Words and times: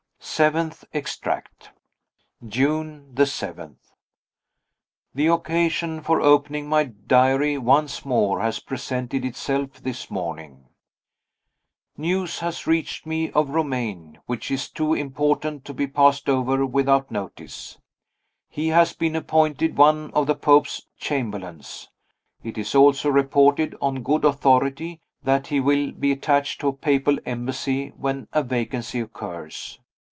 Seventh 0.23 0.85
Extract. 0.93 1.71
June 2.47 3.13
7. 3.23 3.77
The 5.13 5.27
occasion 5.27 6.01
for 6.01 6.21
opening 6.21 6.67
my 6.69 6.85
diary 6.85 7.57
once 7.57 8.05
more 8.05 8.39
has 8.39 8.59
presented 8.59 9.25
itself 9.25 9.73
this 9.81 10.09
morning. 10.09 10.67
News 11.97 12.39
has 12.39 12.65
reached 12.67 13.05
me 13.05 13.31
of 13.31 13.49
Romayne, 13.49 14.19
which 14.25 14.49
is 14.51 14.69
too 14.69 14.93
important 14.93 15.65
to 15.65 15.73
be 15.73 15.85
passed 15.87 16.29
over 16.29 16.65
without 16.65 17.11
notice. 17.11 17.77
He 18.47 18.69
has 18.69 18.93
been 18.93 19.15
appointed 19.15 19.75
one 19.75 20.11
of 20.11 20.27
the 20.27 20.35
Pope's 20.35 20.87
Chamberlains. 20.97 21.89
It 22.43 22.57
is 22.57 22.73
also 22.73 23.09
reported, 23.09 23.75
on 23.81 24.03
good 24.03 24.23
authority, 24.23 25.01
that 25.23 25.47
he 25.47 25.59
will 25.59 25.91
be 25.91 26.11
attached 26.11 26.61
to 26.61 26.69
a 26.69 26.73
Papal 26.73 27.17
embassy 27.25 27.89
when 27.97 28.27
a 28.33 28.41
vacancy 28.43 28.99
occurs. 28.99 29.79